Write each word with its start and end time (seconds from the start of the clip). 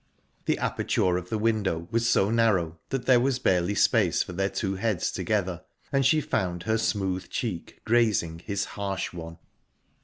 The 0.45 0.57
aperture 0.57 1.15
of 1.17 1.29
the 1.29 1.37
window 1.37 1.87
was 1.91 2.09
so 2.09 2.31
narrow 2.31 2.79
that 2.89 3.05
there 3.05 3.19
was 3.19 3.37
barely 3.37 3.75
space 3.75 4.23
for 4.23 4.33
their 4.33 4.49
two 4.49 4.73
heads 4.77 5.11
together, 5.11 5.63
and 5.91 6.03
she 6.03 6.21
found 6.21 6.63
her 6.63 6.79
smooth 6.79 7.29
cheek 7.29 7.79
grazing 7.85 8.39
his 8.39 8.65
harsh 8.65 9.13
one. 9.13 9.37